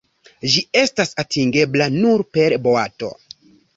Ĝi 0.53 0.61
estas 0.83 1.13
atingebla 1.23 1.91
nur 1.99 2.25
per 2.39 2.57
boato. 2.65 3.13